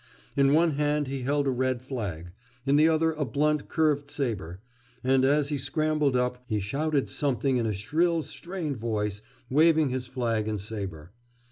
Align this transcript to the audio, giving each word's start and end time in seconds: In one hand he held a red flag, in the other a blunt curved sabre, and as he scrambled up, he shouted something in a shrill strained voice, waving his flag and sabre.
In 0.35 0.53
one 0.55 0.71
hand 0.77 1.07
he 1.07 1.21
held 1.21 1.45
a 1.45 1.51
red 1.51 1.79
flag, 1.79 2.31
in 2.65 2.75
the 2.75 2.89
other 2.89 3.11
a 3.11 3.23
blunt 3.23 3.69
curved 3.69 4.09
sabre, 4.09 4.59
and 5.03 5.23
as 5.23 5.49
he 5.49 5.59
scrambled 5.59 6.15
up, 6.17 6.43
he 6.47 6.59
shouted 6.59 7.07
something 7.07 7.57
in 7.57 7.67
a 7.67 7.73
shrill 7.75 8.23
strained 8.23 8.77
voice, 8.77 9.21
waving 9.47 9.89
his 9.89 10.07
flag 10.07 10.47
and 10.47 10.59
sabre. 10.59 11.11